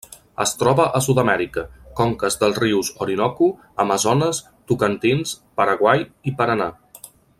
Es 0.43 0.51
troba 0.59 0.85
a 0.99 1.01
Sud-amèrica: 1.07 1.63
conques 1.99 2.37
dels 2.43 2.57
rius 2.63 2.89
Orinoco, 3.07 3.51
Amazones, 3.85 4.41
Tocantins, 4.73 5.35
Paraguai 5.61 6.03
i 6.33 6.35
Paranà. 6.41 6.73